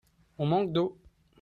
[0.39, 0.97] On manque d'eau.